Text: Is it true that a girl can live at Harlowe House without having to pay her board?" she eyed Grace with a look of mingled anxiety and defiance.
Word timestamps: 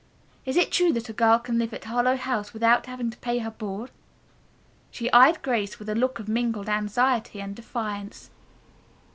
Is 0.45 0.57
it 0.57 0.71
true 0.71 0.91
that 0.93 1.09
a 1.09 1.13
girl 1.13 1.37
can 1.37 1.59
live 1.59 1.75
at 1.75 1.83
Harlowe 1.83 2.17
House 2.17 2.53
without 2.53 2.87
having 2.87 3.11
to 3.11 3.17
pay 3.19 3.37
her 3.37 3.51
board?" 3.51 3.91
she 4.89 5.11
eyed 5.13 5.43
Grace 5.43 5.77
with 5.77 5.89
a 5.89 5.93
look 5.93 6.17
of 6.17 6.27
mingled 6.27 6.69
anxiety 6.69 7.39
and 7.39 7.55
defiance. 7.55 8.31